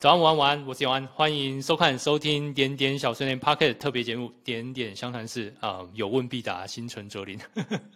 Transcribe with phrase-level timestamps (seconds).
[0.00, 7.38] 早安，午安，晚安，我是永安，欢迎收看、收听点点小碎念 Pocket 特别节目《点点相谈室》啊，有问必答，心存则灵。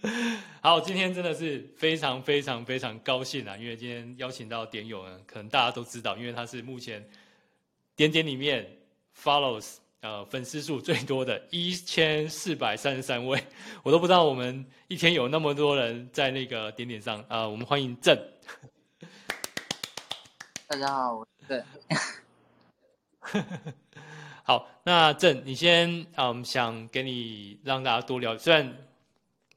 [0.61, 7.03] 好，今天真的是非常非常非常高兴啊，因为今天邀请到点友呢，可能大家都知道，因为他是目前
[7.97, 8.71] 点点里面
[9.19, 13.43] follows 呃粉丝数最多的一千四百三十三位，
[13.83, 18.15] 我都不知道我们一天有那么多人在那个点点上啊，我们欢迎郑。
[20.69, 21.15] 大家好。
[21.15, 21.63] 我对，
[24.45, 28.77] 好，那郑，你先啊，我，嗯，想给你让大家多聊，虽然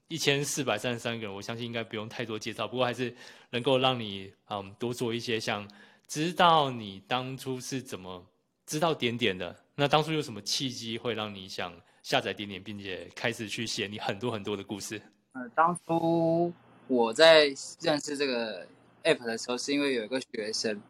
[0.08, 3.14] 一千四百三十三个人，我相信应该不用太多介绍，不过还是
[3.50, 5.70] 能够让你，嗯，多做一些，想
[6.08, 8.26] 知道你当初是怎么
[8.66, 11.73] 知道点点的，那当初有什么契机会让你想
[12.04, 15.02] 下载点点，并且开始去写你很多很多的故事？
[15.34, 16.54] 呃，当初
[16.88, 18.66] 我在认识这个
[19.04, 20.81] app 的时候，是因为有一个学生。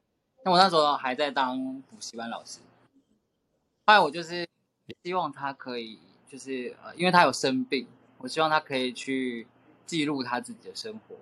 [0.48, 2.60] 那我那时候还在当补习班老师，
[3.86, 4.48] 后来我就是
[5.04, 7.86] 希望他可以，就是呃，因为他有生病，
[8.20, 9.46] 我希望他可以去
[9.86, 11.18] 记录他自己的生活，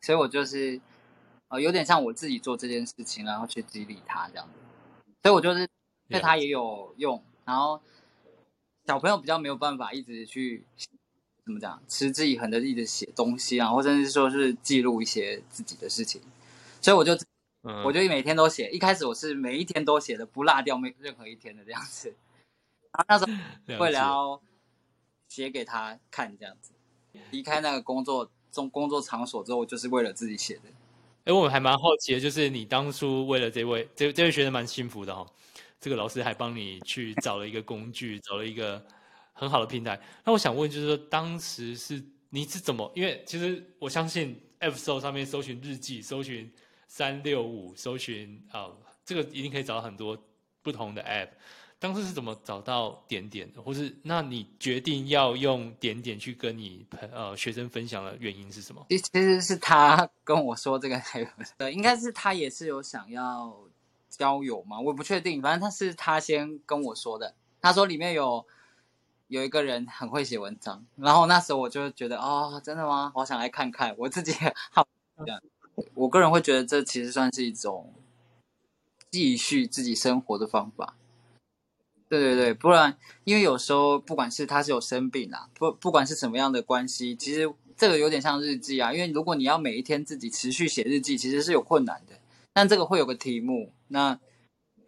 [0.00, 0.80] 所以我就是
[1.48, 4.54] 呃，有点像我自己做这件事情，然后去激励他这样子，
[5.24, 5.68] 所以我就是
[6.08, 7.22] 对他也有用。
[7.44, 7.78] 然后
[8.86, 10.64] 小朋友比较没有办法一直去
[11.44, 16.22] 怎么讲，持之以恒的一直写东西啊，或者是说是记录一些自己的事情，
[16.80, 17.14] 所以我就。
[17.62, 18.70] 嗯，我就每天都写。
[18.70, 22.14] 一开始我是每一天都写的，不落掉没任何一天的这样子。
[22.90, 24.42] 然后那时候 为了要
[25.28, 26.72] 写给他看这样子，
[27.30, 30.62] 离开那个工作中工作场所之后，就是为了自己写的。
[31.24, 35.26] 哎，我还蛮好奇的，就是你当初为了这位这这位学生蛮幸福的哈、哦，
[35.78, 38.82] 这个老师还帮你去找了一个工具，找了一个
[39.34, 40.00] 很好的平台。
[40.24, 42.90] 那我想问，就是说当时是你是怎么？
[42.96, 46.50] 因为其实我相信 App Store 上面搜寻日记，搜寻。
[46.90, 48.68] 三六五搜寻啊、
[49.04, 50.18] 这个一定可以找到很多
[50.60, 51.28] 不同的 App。
[51.78, 58.84] 当时是怎么找到点点的，或是那你决定要用点点去跟你朋呃学生分享的原因是什么？
[58.90, 63.56] 其其实是他跟我说这个 App，对，应该是他也是有想要
[64.08, 67.32] 交友嘛，我不确定，反正他是他先跟我说的。
[67.60, 68.44] 他说里面有
[69.28, 73.12] 有一个人很会写文章，然后那时候我就觉得哦，真的吗？
[73.14, 74.32] 我想来看看，我自己
[74.72, 74.86] 好
[75.24, 75.40] 这样。
[75.94, 77.92] 我个人会觉得这其实算是一种
[79.10, 80.96] 继续自己生活的方法。
[82.08, 88.92] 对对对，不然因为有时候不管是他是有生病啊，不不管是什么样的关系，其实这个有点像日记啊。
[88.92, 92.18] 因为如果你要每一天自己持续写日记，其实是有困难的。
[92.52, 94.18] 但这个会有个题目，那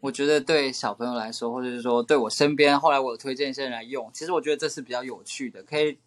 [0.00, 5.98] 我觉得对小朋友来说，或者是说对我身边后来我推荐一些人来用，其实我觉得这是比较有趣的，可以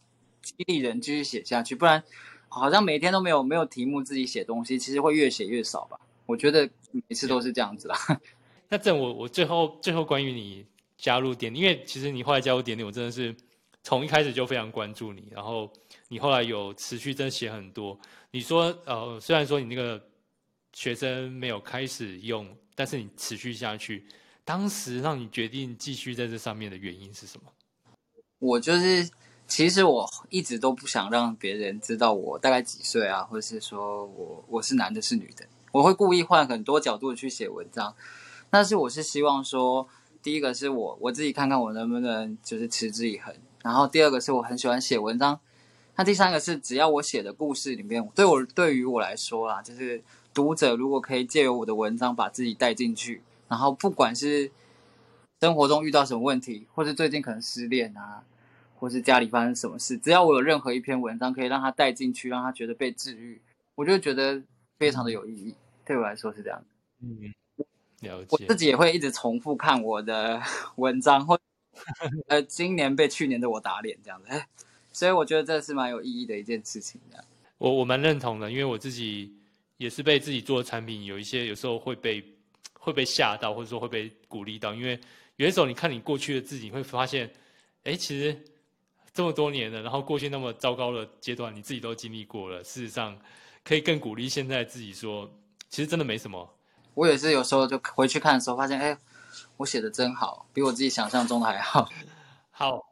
[0.42, 1.76] 激励人继续写下去。
[1.76, 2.04] 不然。
[2.60, 6.00] 好像每天都没有没有题目自己写东西，其实会越写越少吧？
[6.26, 7.98] 我觉得每次都是这样子啦。
[8.70, 10.66] 那这我我最后最后关于你
[10.98, 13.36] 加入点点，因为其实你后来加入点点，我真的是
[13.84, 15.72] 从一开始就非常关注你，然后
[16.08, 18.00] 你后来有持续真写很多。
[18.32, 20.02] 你说呃，虽然说你那个
[20.74, 24.08] 学生没有开始用，但是你持续下去，
[24.44, 27.52] 当时让你决定继续在这上面的原因是什么？
[28.40, 29.10] 我就是。
[29.48, 35.46] 其实我一直都不想让别人知道我大概几岁啊，或者是说我我是男的，是女的。
[35.72, 37.94] 我会故意换很多角度去写文章，
[38.50, 39.88] 但是我是希望说，
[40.24, 45.40] 第一个是我我自己看看我能不能就是持之以恒，然后第二个是我很喜欢写文章，
[45.96, 54.50] 那第三个是只要我写的故事里面，对我对于我来说啦，就是读者如果可以借由我的文章把自己带进去，然后不管是
[55.42, 58.24] 生活中遇到什么问题，或者最近可能失恋啊。
[58.78, 63.42] 或是家里发生什么事，只要我有任何一篇文章可以让他带进去，让他觉得被治愈，
[63.74, 64.42] 我就觉得
[64.78, 65.56] 非常的有意义。
[65.86, 66.64] 对我来说是这样。
[67.02, 67.34] 嗯，
[68.02, 68.28] 了解。
[68.30, 70.42] 我自己也会一直重复看我的
[70.76, 71.40] 文章，或
[72.28, 74.30] 呃，今年被去年的我打脸这样子。
[74.92, 77.24] 所以我觉得这是蛮有意义的一件事情的。
[77.58, 79.34] 我我蛮认同的，因为我自己
[79.78, 82.24] 也是被自己做的产品，有一些有时候会被
[82.74, 84.74] 会被吓到，或者说会被鼓励到。
[84.74, 85.00] 因为
[85.38, 87.32] 有的时候你看你过去的自己，会发现，
[87.84, 88.38] 哎，其实。
[89.16, 92.62] 这么多年了，然后过去那么糟糕的阶段，你自己都经历过了。
[92.66, 93.18] 事实上，
[93.64, 95.32] 可以更鼓励现在自己说，
[95.70, 96.54] 其实真的没什么。
[96.94, 98.98] 我也是有时候就回去看的时候，发现，哎，
[99.56, 101.90] 我写的真好，比我自己想象中的还好。
[102.52, 102.86] 好，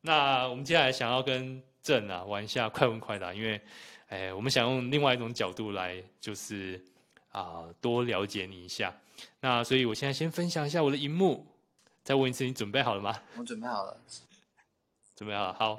[0.00, 3.60] 那我们接下来想要跟郑啊玩一下快问快答，因为，
[4.08, 6.84] 哎，我们想用另外一种角度来，就是
[7.30, 8.92] 啊、呃、多了解你一下。
[9.40, 11.46] 那所以我现在先分享一下我的荧幕，
[12.02, 13.16] 再问一次，你准备好了吗？
[13.36, 13.96] 我准备好了。
[15.20, 15.76] 准备好了，好，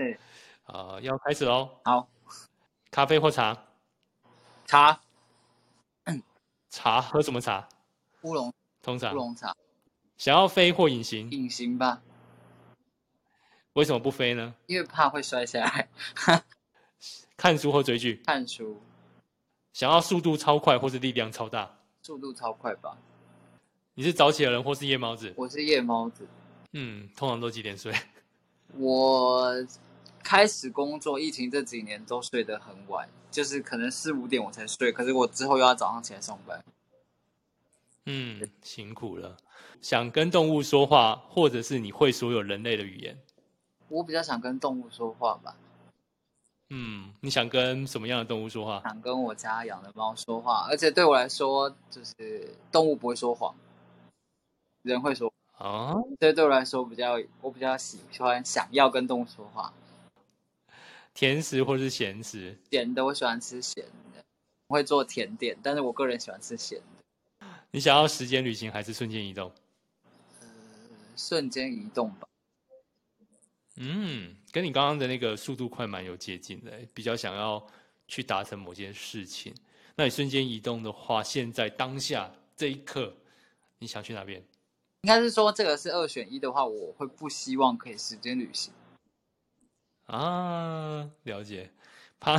[0.67, 1.67] 呃，要开始喽。
[1.83, 2.07] 好，
[2.91, 3.57] 咖啡或茶？
[4.67, 5.01] 茶。
[6.69, 7.67] 茶，喝什么茶？
[8.21, 8.53] 乌龙。
[8.83, 9.55] 通常乌龙茶。
[10.15, 11.31] 想要飞或隐形？
[11.31, 12.03] 隐形吧。
[13.73, 14.53] 为什么不飞呢？
[14.67, 15.89] 因为怕会摔下来。
[17.35, 18.21] 看书或追剧？
[18.23, 18.79] 看书。
[19.73, 21.79] 想要速度超快或是力量超大？
[22.03, 22.95] 速度超快吧。
[23.95, 25.33] 你是早起的人或是夜猫子？
[25.35, 26.27] 我是夜猫子。
[26.73, 27.91] 嗯，通常都几点睡？
[28.77, 29.53] 我
[30.23, 34.91] 开始工作，疫情这几年都睡得很晚，就是可能四五点我才睡。
[34.91, 36.63] 可是我之后又要早上起来上班。
[38.05, 39.37] 嗯，辛苦了。
[39.81, 43.17] 想跟动物说话，或者是你会所有人类的语言？
[43.89, 45.55] 我比较想跟动物说话吧。
[46.69, 48.81] 嗯，你想跟什么样的动物说话？
[48.83, 53.53] 想跟我家养的猫说话，而且对我来说，就是动物不会说谎，
[54.83, 55.30] 人会说
[55.61, 55.95] 啊。
[56.19, 59.73] 这，对我来说比较，我比较喜欢想要跟动物说话。
[61.13, 62.57] 甜食或是咸食？
[62.71, 64.23] 咸的，我喜欢吃咸的。
[64.67, 67.47] 我会做甜点，但是我个人喜欢吃咸的。
[67.71, 69.51] 你想要时间旅行还是瞬间移动？
[70.39, 70.47] 呃，
[71.15, 72.27] 瞬间移动吧。
[73.75, 77.65] 嗯，跟你刚刚的那个速度快蛮有接近的，比较想要
[78.07, 79.53] 去达成某件事情。
[79.95, 83.13] 那你瞬间移动的话，现在当下这一刻，
[83.79, 84.41] 你想去哪边？
[85.01, 88.73] 应该是说这个是二选一的话，我会不希望可以时间旅行。
[90.05, 91.71] 啊，了解，
[92.19, 92.37] 怕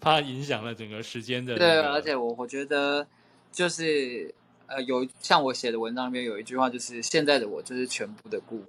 [0.00, 1.64] 怕影响了整个时间的、那个。
[1.64, 3.06] 对，而且我我觉得
[3.50, 4.34] 就是
[4.66, 8.64] 呃，有像我写的文章里面有一句话，就是现在的我就是全部的故，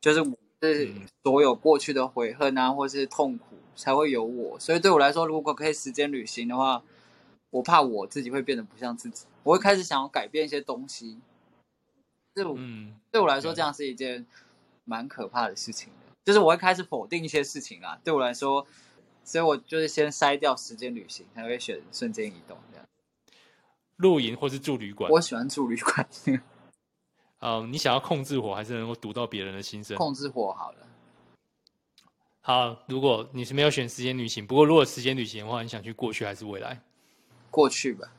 [0.00, 0.36] 就是我。
[0.62, 0.92] 是
[1.24, 4.60] 所有过去的悔恨啊，或是痛苦才会有我。
[4.60, 6.82] 所以对我来说，如果可以时间旅行的话，
[7.48, 9.24] 我怕我自己会变得不像自己。
[9.42, 11.16] 我会开始想要改变一些东西。
[12.34, 14.26] 就嗯，对我来说，这样是一件
[14.84, 16.12] 蛮可怕的事情的。
[16.24, 17.98] 就是我会开始否定一些事情啊。
[18.04, 18.66] 对我来说，
[19.24, 22.86] 所以我就是先筛掉时间旅行，才会选瞬间移动这样。
[23.96, 25.10] 露营或是住旅馆？
[25.10, 26.08] 我喜欢住旅馆。
[27.40, 29.96] 嗯，你想要控制火，还是能够读到别人的心声？
[29.96, 30.86] 控制火好了。
[32.42, 36.80] 好，如果你是没有选时间旅行，不过如果时间旅行的话，你想去过去还是未来？
[37.50, 38.12] 过去吧。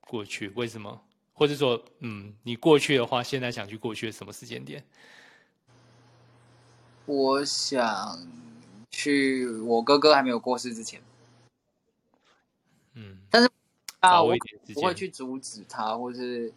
[0.00, 0.48] 过去？
[0.50, 1.00] 为什么？
[1.40, 4.84] 或者说，嗯，你过去的话，现在想去过去的什么时间点？
[7.06, 8.28] 我想
[8.90, 11.00] 去我哥哥还没有过世之前。
[12.92, 13.48] 嗯，但是
[14.00, 14.34] 啊，我
[14.74, 16.52] 不会去阻止他，或是。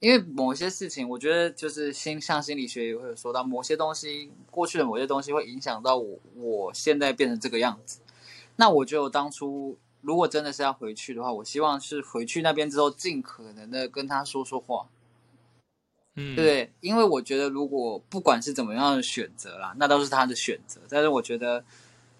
[0.00, 8.00] 因为某些事情，我觉得就是心像心理学也会有说到，某些东西过去的某些东西会影响到我，我现在变成这个样子。
[8.56, 14.86] 那我觉得我当初如果真的是要回去的话，我希望是回去那边之后，尽可能的跟他说说话。
[16.16, 20.80] 嗯，对，因为我觉得如果不管是怎么样的选择啦，那都是他的选择。
[20.88, 21.64] 但是我觉得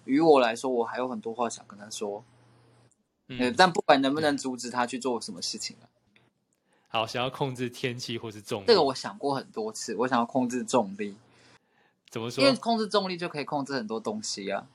[0.03, 2.23] 于我来说，我还有很多话想跟他说。
[3.27, 5.89] 嗯，但不管能不能阻止他去做什么事情啊。
[6.89, 9.95] 好，想要控制天气或是重力，这个我想过很多次。
[9.95, 11.15] 我想要控制重力，
[12.09, 12.43] 怎么说？
[12.43, 14.67] 因为控制重力就可以控制很多东西啊。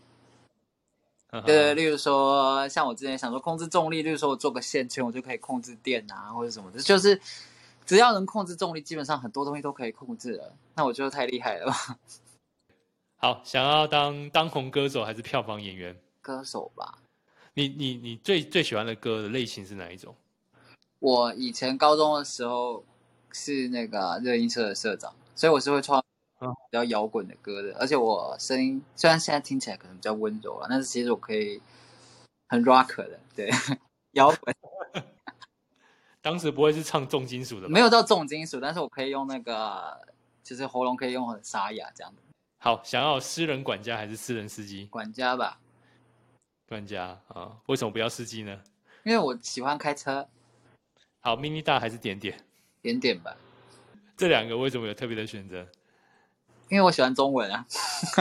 [1.30, 6.80] 对对，例如说，像我之前想说控制重力，例如说我做个线圈，我就可以控制电啊，或者什么的。
[6.80, 7.20] 就是
[7.86, 10.52] 只要能控制重力，基本上很多东西都可以控制了。
[10.74, 11.98] 那我觉得太厉害了吧。
[13.18, 15.96] 好，想要当当红歌手还是票房演员？
[16.20, 16.98] 歌手吧。
[17.54, 20.14] 你你你最最喜欢的歌的类型是哪一种？
[20.98, 22.84] 我以前高中的时候
[23.32, 26.02] 是那个热音社的社长，所以我是会唱
[26.40, 27.76] 比较摇滚的歌的。
[27.78, 31.60] 而且我声音虽然现在听起来可能比较温柔啊，但是其实我可以
[32.48, 33.50] 很 rock 的，对，
[34.12, 34.54] 摇滚。
[36.22, 37.72] 当时不会是唱重金属的吗？
[37.72, 40.00] 没有到重金属，但是我可以用那个，
[40.42, 42.20] 就是喉咙可以用很沙哑这样的。
[42.58, 44.84] 好，想要私人管家还是私人司机？
[44.86, 45.58] 管家吧。
[46.68, 47.56] 管家啊？
[47.66, 48.60] 为什么不要司机呢？
[49.04, 50.28] 因为我喜欢开车。
[51.20, 52.38] 好，mini 大还是点点？
[52.82, 53.34] 点点吧。
[54.16, 55.66] 这两个为什么有特别的选择？
[56.70, 57.66] 因为我喜欢中文啊。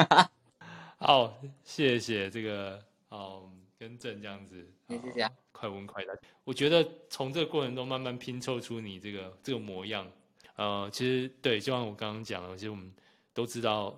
[0.98, 4.68] 好，谢谢这个，嗯，跟正这样子。
[4.88, 5.32] 谢谢、啊。
[5.52, 6.14] 快问快答。
[6.44, 10.10] 我觉得从这个过程中慢慢拼凑出你这个这个模样。
[10.56, 12.92] 呃，其实对，就像我刚刚讲的，其实我们
[13.34, 13.98] 都知道，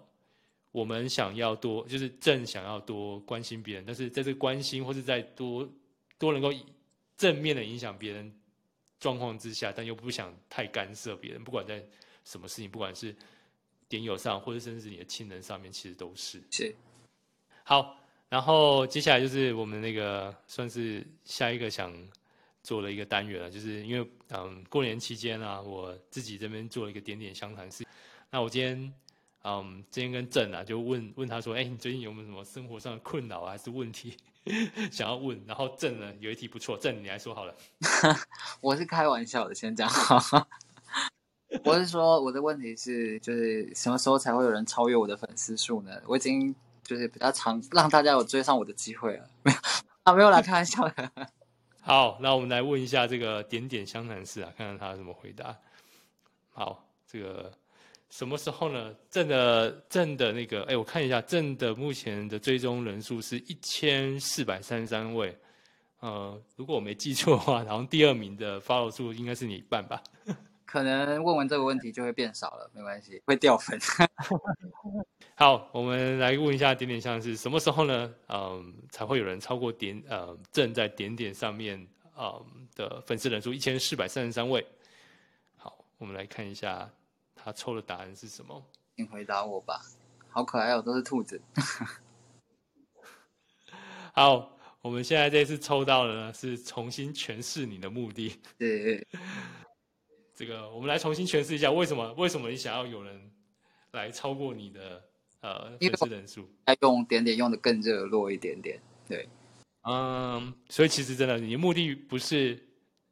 [0.72, 5.67] 我们想要多，就是正想要多关心别人，但是在这个关心或是在多
[6.17, 6.50] 多能够
[7.17, 8.34] 正面的影响别人。
[9.00, 11.84] 状况之下，但又不想太干涉别人，不管在
[12.24, 13.15] 什么事情，不管是
[13.91, 16.41] 点友上，或者甚至你的亲人上面，其实都是。
[16.50, 16.74] 是。
[17.63, 17.98] 好，
[18.29, 21.93] 然后接下来就是我们那个算是下一个想
[22.63, 27.86] 做的一个单元了，就是因为嗯过年期间啊，我自己这边做了一个点点相谈事。
[28.29, 28.93] 那我今天
[29.43, 34.15] 嗯，今天跟郑啊就问问他说，哎，你最近有没有什么生活上的困扰啊，还是问题
[34.89, 35.39] 想要问？
[35.45, 37.53] 然后郑呢有一题不错，郑你来说好了。
[38.62, 40.48] 我是开玩笑的，先讲好。
[41.65, 45.91] 我是说我的问题是，就是什么时候才会有人超越我的粉丝数呢？
[46.08, 49.29] 我已经就是比较常让大家有追上我的机会了。
[49.43, 49.58] 没有
[50.03, 51.12] 啊，没有啦开玩笑的。
[51.81, 55.55] 好，那我们来问一下这个点点湘潭市啊，看看他怎么回答。
[56.51, 57.51] 好，这个。
[58.10, 58.93] 什么时候呢？
[59.10, 65.34] 正的正的那个，哎，我看一下，正的目前的追踪人数是一千四百三十三位。
[66.01, 70.03] 呃，如果我没记错的话，然后第二名的 follow 数应该是你一半吧？
[70.72, 73.78] 可能问完这个问题就会变少了，没关系，会掉粉。
[75.36, 78.16] 好，我们来问一下点点像是什么时候呢？
[78.30, 81.86] 嗯，才会有人超过点呃正在点点上面
[82.18, 84.66] 嗯的粉丝人数一千四百三十三位。
[85.58, 86.90] 好，我们来看一下。
[87.44, 88.63] 他抽的答案是什么？
[88.96, 89.82] 请回答我吧。
[90.30, 91.42] 好可爱哦，都是兔子。
[94.13, 98.40] 好，我们现在这次抽到的呢，是重新诠释你的目的。
[98.60, 99.06] 对，
[100.41, 102.12] 这个我们来重新诠释一下，为什么？
[102.13, 103.29] 为什么你想要有人
[103.91, 105.03] 来超过你的
[105.41, 106.50] 呃粉丝人数？
[106.65, 108.81] 要用点点用的更热络一点点。
[109.07, 109.29] 对，
[109.83, 112.60] 嗯，所以其实真的，你的目的不是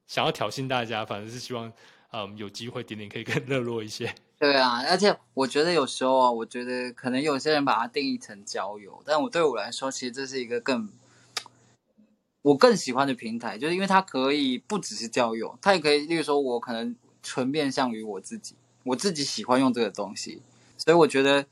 [0.07, 1.71] 想要挑衅大家，反而是希望。
[2.11, 4.11] 嗯，有机会点点可以更热络一些。
[4.39, 10.89] 对啊，而且我觉得有时候啊，我觉得可能有些人把它定义成交友，但我对我来说，其实这是一个更
[12.41, 16.95] 我更喜欢的平台，就是因为它可以不只是交友，它也可以，例如说我可能
[17.29, 20.41] 纯面向于我自己，我自己喜欢用这个东西，
[20.77, 21.45] 所以我觉得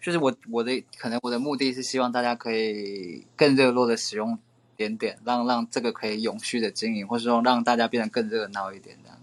[0.00, 4.38] 就是我我的可能我的目的是希望大家可以更热络的使用
[4.76, 9.18] 点点，让让这个可以永续的经营，或者说让大家变得更热闹一点这样。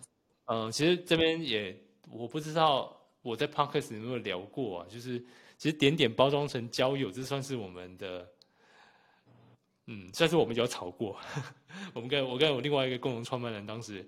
[0.48, 1.79] 嗯，其实这边也
[2.12, 5.17] 我不知道我在 Podcast 有没有聊过啊，就是
[5.58, 8.27] 其实点点包装成交友，这算是我们的，
[9.86, 11.17] 嗯，算是我们有吵过。
[11.94, 14.08] 我们跟我跟我另外一个共同创办人当时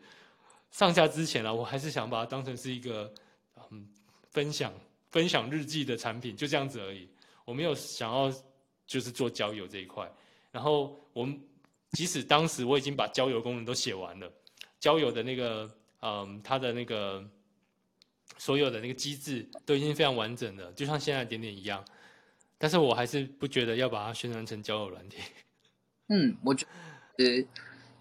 [0.72, 3.14] 上架之前啊，我还是想把它当成是一个
[3.72, 3.88] 嗯
[4.30, 4.74] 分享
[5.12, 7.10] 分享日记的产品，就这样子而已。
[7.46, 8.32] 我没有想要
[8.86, 10.10] 就是做交友这一块。
[10.52, 11.40] 然后我们
[11.92, 14.32] 即使当时我已经把交友功能都写完了，
[14.80, 15.70] 交友的那个。
[16.02, 17.22] 嗯，它的那个
[18.38, 21.84] 所有的那个机制都已经非常完整了，就像现在点点一样。
[22.58, 25.18] 但是我还是不觉得要把它宣传成交友软体。
[26.08, 26.66] 嗯，我觉
[27.18, 27.46] 得，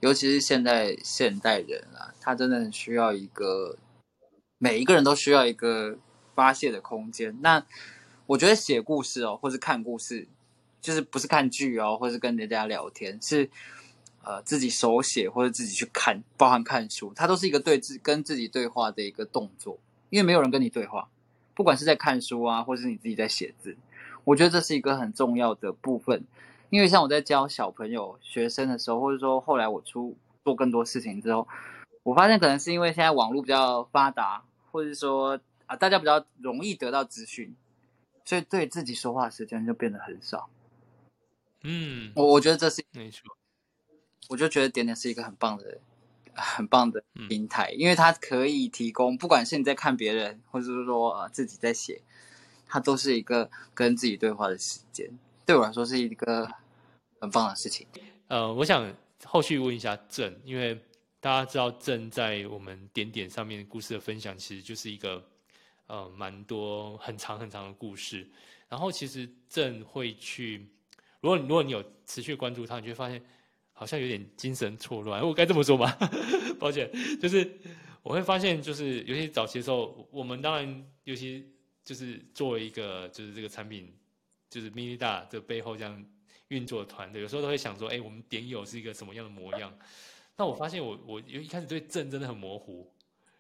[0.01, 3.77] 尤其是现代现代人啊，他真的很需要一个，
[4.59, 5.99] 每一个人都需要一个
[6.35, 7.37] 发泄的空间。
[7.41, 7.65] 那
[8.27, 10.29] 我觉得写故事哦，或是看故事，
[10.81, 13.51] 就是不是看剧哦，或是跟人家聊天，是。
[14.25, 19.79] 呃，自己手写或者自己去看，包含看书，它都是一个对自跟自己对话的一个动作。
[20.11, 21.09] 因为没有人跟你对话，
[21.55, 23.75] 不管是在看书啊，或是你自己在写字，
[24.25, 26.25] 我觉得这是一个很重要的部分。
[26.71, 31.49] 因为像我在教小朋友、学生的时候，或者说后来我出做更多事情之后，
[32.03, 37.55] 我发现可能是因为现在网络比较发达，或者说啊，大家比较容易得到资讯，
[38.25, 40.51] 所以对自己说话时间就变得很少。
[41.63, 43.23] 嗯，我我觉得这是没错。
[44.29, 45.79] 我就觉得点点是一个很棒的、
[46.35, 52.03] 很棒的平台，因为它可以提供，不管是你在看别人，或者是说呃自己在写，
[52.67, 55.11] 它都是一个跟自己对话的时间。
[55.49, 56.47] 对我来说是一个
[57.23, 57.87] 很棒的事情。
[58.27, 60.79] 呃，我想后续问一下郑，因为
[61.21, 65.27] 大家知道郑在我们点点上面故事的分享，其实就是一个
[65.87, 68.29] 呃蛮多很长很长的故事。
[68.69, 70.69] 然后其实郑会去，
[71.23, 73.25] 如果如果你有持续关注他，你就会发现。
[73.73, 75.97] 好像有点精神错乱，我该这么说吗？
[76.59, 76.91] 抱歉，
[77.23, 77.49] 就是
[78.03, 81.49] 我会发现，就是尤其早期的时候，我们当然尤其
[81.85, 83.89] 就是作为一个就是这个产品，
[84.49, 86.05] 就是 Minida 这背后这样
[86.49, 89.77] 运作团队，有时候都会想说，哎，我们点友是一个什么样的模样？
[90.37, 92.93] 那我发现我我一开始对正真的很模糊，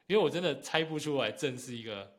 [0.06, 2.12] 因为我真的猜不出来正是一个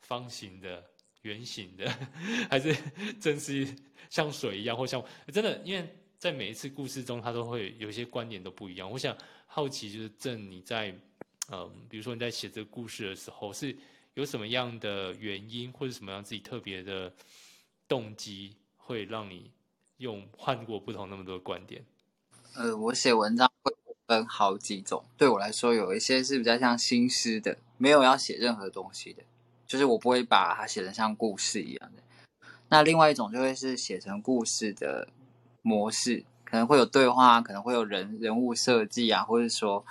[0.00, 0.84] 方形的、
[1.22, 1.88] 圆形的，
[2.50, 2.74] 还是
[3.20, 3.66] 正是
[4.08, 5.88] 像水一样，或像真的因为。
[6.20, 8.90] 在每一次故事中，他都会有一些观点都不一样。
[8.90, 10.94] 我想好奇，就是正你在，
[11.50, 13.74] 嗯，比如说你在写这个故事的时候，是
[14.12, 17.10] 有什么样的原因，或者什么样自己特别的
[17.90, 19.50] 动机，会让你
[19.96, 21.84] 用换过不同那么多观点？
[22.54, 23.74] 呃，我写文章会
[24.06, 29.24] 分好几种，对我来说，有一些是比较像新诗的，没有要写任何东西的，
[29.66, 32.02] 就是我不会把它写成像故事一样的。
[32.68, 35.08] 那另外一种就会是写成故事的。
[35.62, 39.84] 模式可能会有对话，可能会有人人物设计啊，或者说，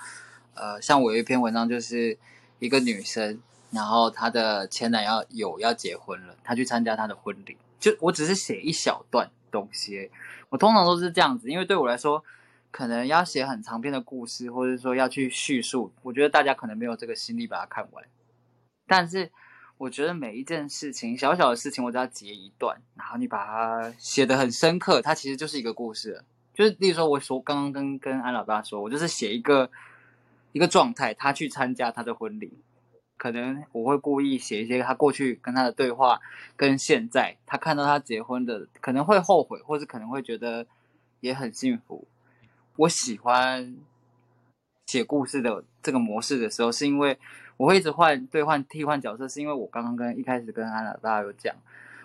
[0.54, 2.18] 呃，像我有一篇文章，就是
[2.58, 3.40] 一个女生，
[3.70, 7.56] 然后她的前男友有要结婚了，她去参加他的婚礼。
[7.80, 10.10] 就我只是写一小段东西，
[10.50, 12.22] 我通常都是这样子，因为对我来说，
[12.70, 18.04] 可能要写很长篇的故事，或者说要去叙述，我觉得大家可能没有这个心力把它看完。
[18.86, 19.30] 但是
[19.78, 26.22] 我觉得每一件事情，小小的事情，我只要截一段，然后你把它写得很深刻，它其实就是一个故事。
[26.52, 29.70] 就是例如说，我说刚刚跟跟安老大说，我就是写一个
[30.52, 32.52] 一个状态，他去参加他的婚礼。
[33.20, 36.18] 可能我会故意写一些他过去跟他的对话，
[36.56, 40.66] 跟现在他看到他结婚的，可能会后悔，或是可能会觉得
[41.20, 42.08] 也很幸福。
[42.76, 43.76] 我喜欢
[44.86, 47.18] 写故事的这个模式的时候，是因为
[47.58, 51.54] 我会一直换对换替换角色，是因为我刚刚跟一开始跟安娜大有讲，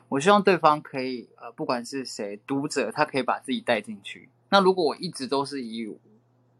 [0.09, 4.27] 我希望对方可以呃，不管是谁读者，他可以把自己带进去。
[4.49, 5.97] 那如果我一直都是以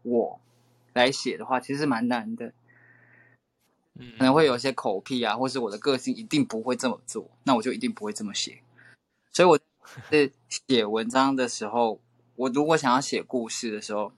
[0.02, 0.40] 我
[0.94, 2.54] 来写的话，其实蛮难的。
[4.18, 8.62] 可能会有一些口癖啊，或是我的个性一定不会这么做，那我就一定不会这么写。
[9.32, 9.58] 所以我
[10.10, 12.00] 是写文章的时候，
[12.34, 14.12] 我如果想要写故事的时候，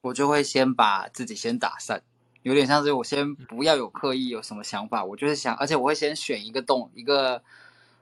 [0.00, 2.02] 我就会先把自己先打散，
[2.42, 7.42] 有点像是我先不要有刻意有什么想法，我就是想，而且我会先选一个动一个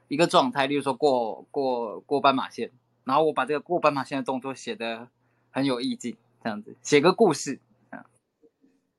[0.08, 2.70] 一个状态，例如说过过过斑马线，
[3.04, 5.08] 然后我把这个过斑马线的动作写得
[5.50, 7.58] 很有意境，这样子写个故事
[7.90, 8.06] 啊，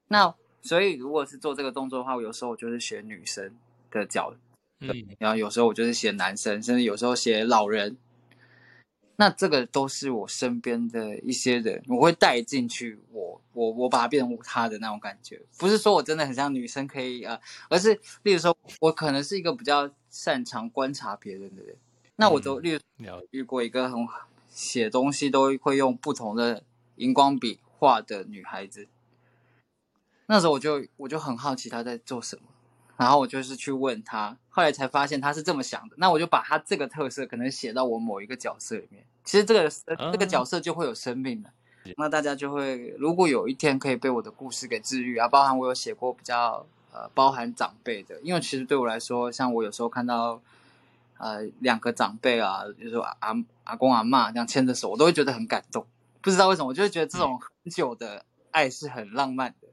[0.07, 0.35] 那。
[0.65, 3.55] 所以，如果是做这个动作的话，我有时候我就是写女生
[3.91, 4.33] 的脚，
[4.81, 7.95] 嗯，然后有时候我就是写男生，甚至有时候写老人。
[9.17, 15.41] 那这个都是我身边的一些人，我会带进去我，我我我把它变成他的那种感觉。
[15.57, 21.77] 不是说我真的很像女生可以啊，而是例如说，我可能是一个比较擅长观察别人的人。
[22.17, 22.79] 那我都例如
[23.31, 24.05] 遇过一个很
[24.49, 26.63] 写东西都会用不同的
[26.97, 28.89] 荧光笔画的女孩子。
[30.27, 32.43] 那时候我就我就很好奇他在做什么，
[32.97, 35.95] 然后我就是去问他，后来才发现他是这么想的。
[35.97, 39.69] 那我就把他这个特色可能写到我某一个角色里面，其实这个
[40.11, 41.49] 这个角色就会有生命了。
[41.97, 50.41] 那大家就会，如果有一天可以被我的故事给治愈啊，包含我有写过比较呃包含长辈的，因为其实对我来说，像我有时候看到
[51.19, 55.85] 呃两个长辈啊，就是说阿阿公阿嬷这样牵着手，我都会觉得很感动。
[56.21, 59.64] 不知道为什么，我就会觉得这种很久的爱是很浪漫的。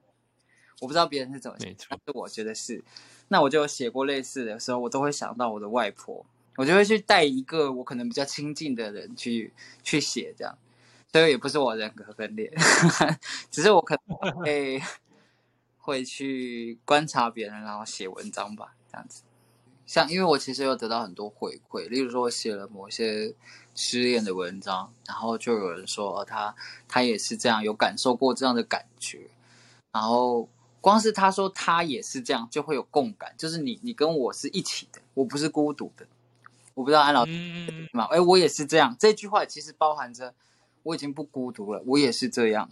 [0.82, 2.82] 我不知道别人是怎么想，但是我觉得是。
[3.28, 9.52] 那我就写过类似的时候，我都会想到我的外婆，我就会去带一个我可能比较亲近的人去
[9.84, 10.58] 去写这样。
[11.12, 12.52] 所以也不是我人格分裂，
[13.48, 14.82] 只是我可能会
[15.78, 19.22] 会去观察别人，然后写文章吧，这样子。
[19.86, 23.32] 像因为我其实有得到很多回馈，例如说我写了某些
[23.76, 26.52] 失恋的文章，然后就有人说他
[26.88, 29.30] 他也是这样有感受过这样的感觉，
[29.92, 30.48] 然后。
[30.82, 33.32] 光是他说他也是这样，就会有共感。
[33.38, 36.04] 就是你，你跟我是一起的，我不是孤独的。
[36.74, 37.30] 我不知道安老师
[37.92, 38.04] 嘛？
[38.06, 38.96] 哎、嗯，我也是这样。
[38.98, 40.34] 这句话其实包含着
[40.82, 42.68] 我已经不孤独了，我也是这样。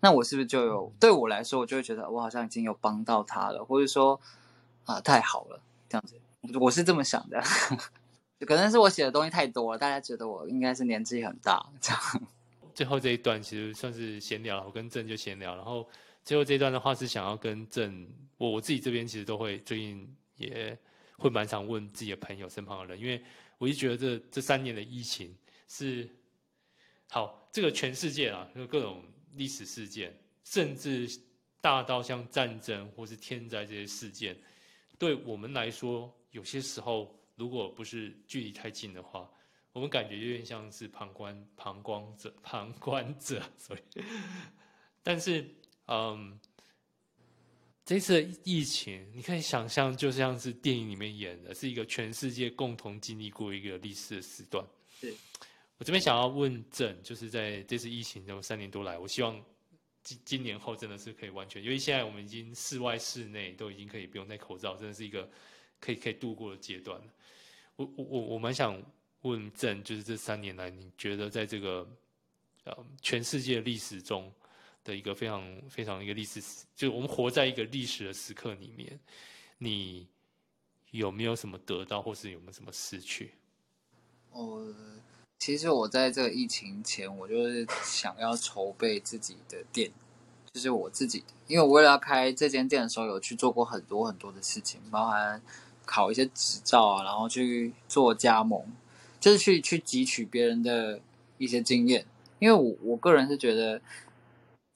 [0.00, 4.18] 那我是不是就有对我来说，我就会觉得我好像已经有帮到他了，或者说
[4.84, 6.14] 啊，太好了，这样子，
[6.58, 7.42] 我是这么想的。
[8.46, 12.00] 可能是我写的东西太多了，大家觉得我应该是年纪很大这样。
[12.74, 15.86] 最后这一段其实算是闲聊，我跟郑就闲聊，然后。
[16.26, 18.04] 最后这段的话是想要跟郑，
[18.36, 20.76] 我我自己这边其实都会最近也
[21.16, 23.22] 会蛮常问自己的朋友身旁的人，因为
[23.58, 25.32] 我就觉得这这三年的疫情
[25.68, 26.10] 是
[27.08, 30.12] 好，这个全世界啊，有各种历史事件，
[30.42, 31.08] 甚至
[31.60, 34.36] 大到像战争或是天灾这些事件，
[34.98, 39.30] 对我们来说，有些时候如果不是距离太近的话，
[39.72, 43.80] 我们感觉有点像是旁观旁观者 旁观者，所以，
[45.04, 45.48] 但是。
[45.86, 46.32] 嗯，um,
[47.84, 54.66] 这次疫情，你可以想象，就像是电影里面演的，是一个全世界共同经历过一个历史的时段。
[55.00, 55.14] 是
[55.78, 59.40] 我这边想要问郑，就是在这次疫情中三年多来，我希望
[60.02, 65.30] 今今年后真的是可以完全，因为现在我们已经室外室内都已经可以不用戴口罩，真的是一个
[65.78, 67.00] 可以可以度过的阶段。
[67.76, 68.82] 我我我我蛮想
[69.20, 71.86] 问郑，就是这三年来，你觉得在这个
[72.64, 74.32] 呃全世界历史中，
[74.86, 76.40] 的一个非常非常一个历史，
[76.76, 78.98] 就是我们活在一个历史的时刻里面，
[79.58, 80.06] 你
[80.92, 83.32] 有没有什么得到，或是有没有什么失去？
[84.30, 84.72] 哦，
[85.40, 89.90] 其实我在这个疫情前，我就是想要筹备自己的店，
[90.52, 95.42] 就是我自己，因为我为了要开这间店的时候，有去做过很多很多的事情，包含
[95.84, 98.64] 考一些执照啊，然后去做加盟，
[99.18, 101.00] 就是去去汲取别人的
[101.38, 102.06] 一些经验，
[102.38, 103.82] 因为我我个人是觉得。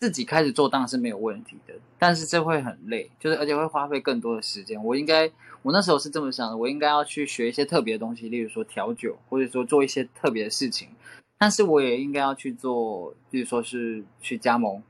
[0.00, 4.82] 自己开始做当然是没有问题的，但是这会很累，就是而且会花费更多的时间。
[4.82, 10.88] 我应该，我那时候是这么想的，我应该要去学一些特别的东西，例如说调酒，或者说做一些特别的事情。
[11.36, 14.82] 但是我也应该要去做，比如说是去加盟，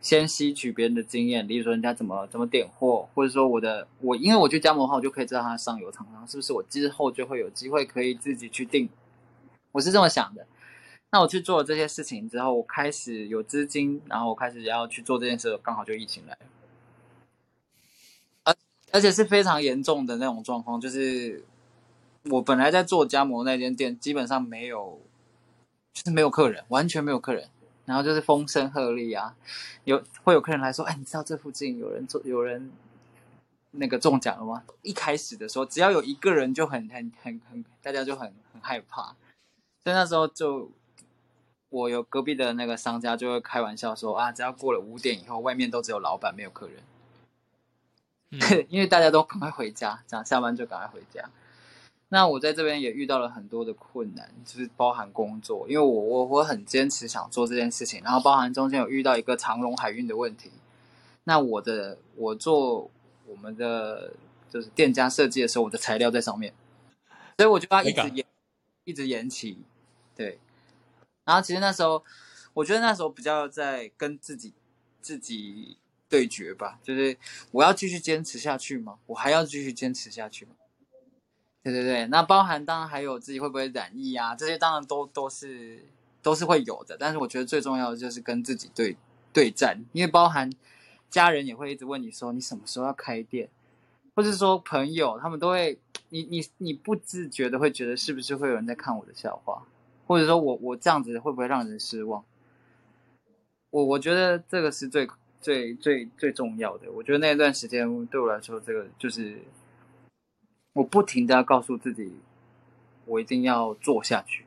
[0.00, 8.88] 先吸取别人的经验，例如说人家怎么怎么点货，或者说我的我，因为我去加盟的话，我就可以知道他的上游厂商是不是我之后就会有机会可以自己去定。
[9.72, 10.46] 我是这么想的。
[11.14, 16.38] 那我去做了这些事情之后，我开始有资金，然后我开始要去做这件事，刚好就疫情来了，
[18.42, 18.56] 而
[18.90, 21.44] 而且是非常严重的那种状况，就是
[22.24, 25.00] 我本来在做加盟那间店，基本上没有。
[25.92, 27.48] 就是没有客人，完全没有客人，
[27.84, 29.36] 然后就是风声鹤唳啊，
[29.84, 32.72] 有会有客人来说，哎，你知道这附近有人中有人
[33.70, 34.64] 那个中奖了吗？
[34.82, 39.14] 一开始的时候，只要有一个人就很很很很，大家就很很害怕，
[39.84, 40.68] 所以那时候就
[41.74, 46.76] 我有隔壁的那个商家就会开玩笑说啊，只要过了五点以后，外面都只有老板没有客人，
[48.30, 51.28] 嗯、 因为大家都赶快回家，这样下班就赶快回家。
[52.10, 60.52] 那我在这边也遇到了很多的困难，就是包含工作，因为我我我很坚持想做这件事情，然后包含中间有遇到一个长荣海运的问题。
[61.24, 62.88] 那我的我做
[63.26, 64.12] 我们的
[64.48, 66.54] 就是店家设计的时候，我的材料在上面，
[67.36, 68.24] 所以我就要一直延
[68.84, 69.58] 一直延期。
[70.14, 70.38] 对，
[71.24, 72.04] 然后其实那时候
[72.52, 74.52] 我觉得那时候比较在跟自己
[75.00, 77.16] 自己对决吧，就是
[77.50, 78.98] 我要继续坚持下去吗？
[79.06, 80.52] 我还要继续坚持下去吗？
[81.62, 85.82] 对对对，那包含当然还有自己会不会染疫啊，这些当然都都是
[86.20, 86.96] 都是会有的。
[86.98, 88.96] 但是我觉得最重要的就是跟自己对
[89.32, 90.52] 对战，因为包含
[91.08, 93.48] 家人也会一直问你说你什么时候要开店，
[94.14, 95.78] 或者说朋友他们都会，
[96.10, 99.66] 你你你不自觉的会觉得是不是会有人在看我的笑话，
[100.06, 102.24] 或者说我我这样子会不会让人失望？
[103.70, 105.08] 我我觉得这个是最
[105.40, 106.90] 最最最重要的。
[106.92, 109.38] 我觉得那段时间对我来说，这个就是。
[110.74, 112.16] 我不停的要告诉自己，
[113.04, 114.44] 我一定要做下去。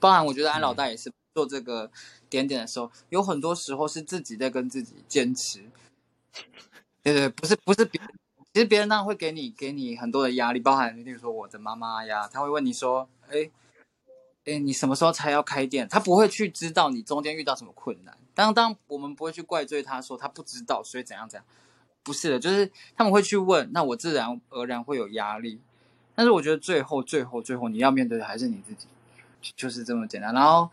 [0.00, 1.90] 包含我觉得安老大也是做这个
[2.30, 5.62] 点点的时候，有很多时候是自己在跟自己坚持。
[7.02, 8.10] 对对，不是不是别人，
[8.54, 13.50] 其实别人当然会给你给你很多的压力，包含例如说我的妈妈呀，她会问你说，哎
[14.44, 15.88] 哎，你什么时候才要开店？
[15.88, 18.16] 他不会去知道你中间遇到什么困难。
[18.34, 21.44] 当当我们不会去怪罪他说他不知道，所以怎样怎样。
[22.02, 25.58] 不是的，就是他们会去问，那我自然而然会有压力。
[26.14, 28.86] 但是我觉得最后、最后、最后，你要面对的还是你自己，
[29.56, 30.34] 就是这么简单。
[30.34, 30.68] 然后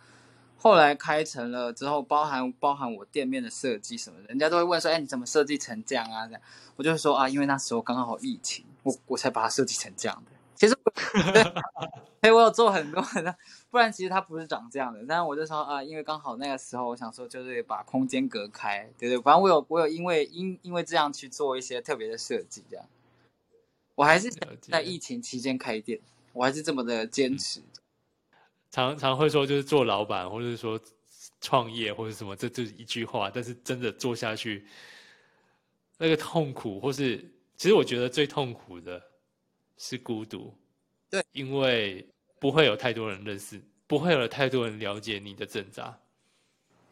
[0.57, 6.41] 后来开成了之后，包含包含我店面的设计什么的，人家都会问说：“哎，你怎么设计成这样啊？”这样，
[6.75, 10.31] 我就会说：“啊，因为那时候刚好疫情，我我才把它设计成这样的。”
[12.21, 13.33] 哎，我有做很多很多。
[13.69, 22.85] 不然其实它不是长这样的，但是我就说啊，因为刚好那个时候我想说就是把空间隔开，对对，反正我有我有因为因因为这样去做一些特别的设计，这样，
[23.95, 24.29] 我还是
[24.61, 25.99] 在疫情期间开店，
[26.33, 27.61] 我还是这么的坚持。
[28.69, 30.79] 常常会说就是做老板，或者是说
[31.41, 34.65] 创业或者什么，这就是一句话，但是真的做下去，
[35.97, 37.17] 那个痛苦，或是
[37.57, 39.01] 其实我觉得最痛苦的
[39.77, 40.53] 是孤独，
[41.11, 42.07] 对，因为。
[42.41, 45.99] 不会有太多人认识，不会有太多人了解你的挣扎。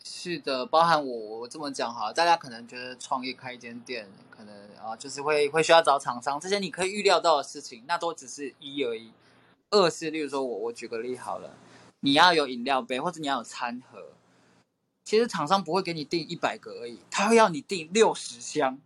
[0.04, 9.12] 是的，包含我，我这么讲哈，大家可能觉得创业开一间店，可能啊，就是会会需要找厂商，这些你可以预料到的事情，那都只是一而已。
[9.72, 11.50] 二是，例如说我我举个例好了，
[12.02, 14.12] 你要有饮料杯，或者你要有餐盒，
[15.04, 18.80] 其实厂商不会给你订一百个而已，他会要你订六十箱。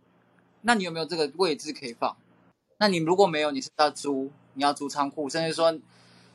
[0.62, 2.16] 那你有没有这个位置可以放？
[2.78, 5.78] 那你如果没有，你是要租，你要租仓库，甚至说。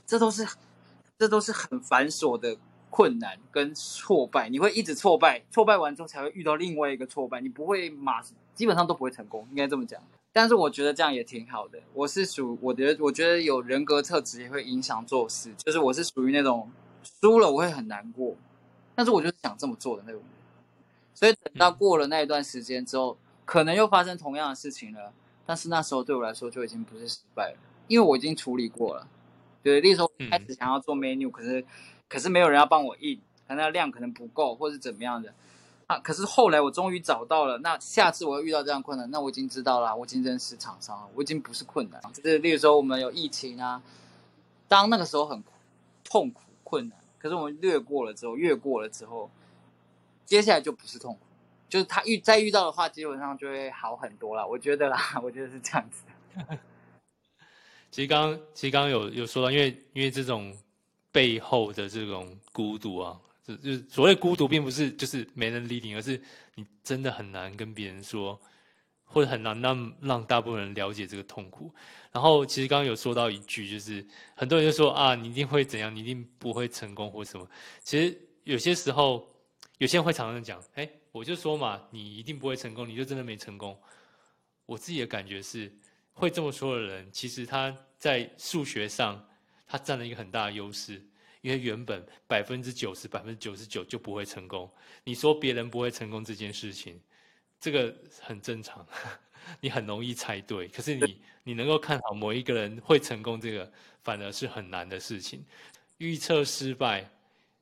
[0.09, 0.43] 这都是，
[1.19, 2.57] 这都是很繁琐的
[2.89, 8.19] 困难跟挫败，你会一直挫败，挫败完之后才会遇到另外一个挫败，你不会马，
[8.55, 10.01] 基本上都不会成功，应该这么讲。
[10.33, 11.77] 但是我觉得这样也挺好的。
[11.93, 16.71] 我是属，我觉得我觉得有人格特质也会影响做事，就是我是属于那种
[17.03, 18.35] 输了我会很难过，
[18.95, 20.29] 但是我就是想这么做的那种人。
[21.13, 25.13] 所以等到过了那一段时间之后，可能又发生同样的事情了，
[25.45, 27.57] 但是那时候对我来说就已经不是失败了，
[27.89, 29.05] 因为我已经处理过了。
[29.61, 31.65] 对，例如说开始想要做 menu，、嗯、可是
[32.07, 35.33] 可是没有人要帮我印，可能量可能不够，或是怎么样的
[35.87, 35.99] 啊？
[35.99, 42.01] 可是后来我终于找到了，那下次我又遇到这样困难，那我已经知道了，我已经认识厂商了，我已经不是困难。
[42.13, 43.83] 就是例如说我们有疫情啊，
[44.69, 45.43] 当那个时候很
[46.05, 49.29] 痛苦困难，可是我们略过了之后，越过了之后，
[50.23, 51.19] 接下来就不是痛苦，
[51.67, 54.47] 就是他遇再遇到的话，基本上就会好很多了。
[54.47, 56.03] 我觉得啦，我觉得是这样子
[56.37, 56.57] 的。
[57.91, 60.55] 其实刚刚，其实刚刚有有说到，因为因为这种
[61.11, 66.21] 背后的这种孤独啊，就就是所谓孤独，并不是就是没人理你，而是
[66.55, 68.39] 你真的很难跟别人说，
[69.03, 71.73] 或者很难让让大部分人了解这个痛苦。
[72.11, 77.47] 然后其实刚刚有说到一句，就是很多人就说啊，你一定会怎样，你一定不会成功或什么。
[77.83, 79.27] 其实有些时候，
[79.77, 83.77] 有些人会常常讲，哎，我就说嘛，你一定不会成功，你就真的没成功。
[84.65, 85.71] 我自己的感觉是，
[86.19, 89.25] 会这么说的人，其实他在数学上
[89.65, 91.01] 他占了一个很大的优势，
[91.39, 94.69] 因为原本百分之九十、百分之九十九就不会成功。
[95.05, 96.99] 你说别人不会成功这件事情，
[97.59, 98.85] 这个很正常。
[99.61, 103.71] 你很容易猜对，可是你你能够看好某一个人会成功，这个
[104.03, 105.43] 反而是很难的事情。
[105.97, 107.09] 预测失败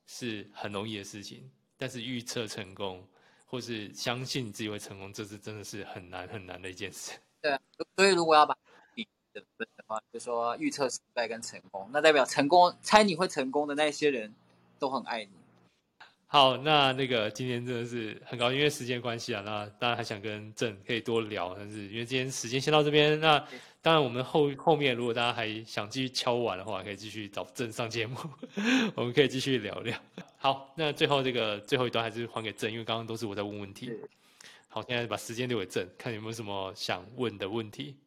[0.07, 3.07] 是很容易的事情，但是预测成功
[3.45, 7.11] 或是相信自己会成功，这是真的是很难很难的一件事。
[7.41, 7.59] 对啊，
[7.95, 8.55] 所以如果要把
[8.95, 14.33] 比的分的话，就说预测失败跟成功，那代表成功猜你会成功的那些人
[14.79, 15.29] 都很爱你。
[16.29, 23.39] 好，那那个今天真的是很高兴，因为时间关系啊，那当然还想跟郑可以多聊，但是因为今天时间先到这边，那
[23.81, 28.17] 当然我们后后面如果大家还想继续敲碗的话，可以继续找郑上节目，
[28.93, 29.97] 我们可以继续聊聊。
[30.37, 33.89] 好，那最后这个最后一段还是还给郑，因为刚刚都是我在问问题。
[34.77, 37.97] 好，现在把时间留给正，看有没有什么想问的问题。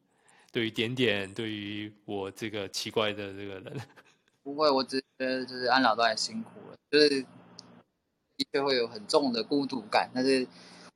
[0.52, 3.80] 对于点点，对于我这个奇怪的这个人，
[4.44, 7.26] 不会，我只觉得就是安老都很辛苦了，就是。
[8.36, 10.46] 的确会有很重的孤独感，但是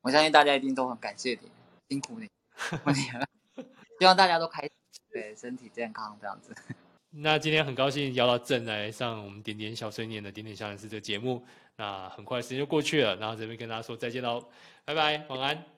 [0.01, 1.51] 我相信大家一定都很感谢你，
[1.91, 2.27] 辛苦你，
[4.01, 4.71] 希望大家都开心，
[5.11, 6.55] 对，身体健康这样子。
[7.17, 11.45] 那今天很高兴邀到正来上我们点点小碎念的点点小人事这个节目，
[11.77, 14.45] 那很快时间就过去了，然后这边跟大家说再见喽，
[14.85, 15.74] 拜拜，晚安。